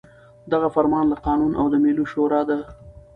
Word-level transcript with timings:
دغه 0.51 0.67
فرمان 0.75 1.05
له 1.09 1.17
قانون 1.25 1.51
او 1.59 1.65
د 1.69 1.75
ملي 1.83 2.05
شـوري 2.11 2.41
د 2.49 2.51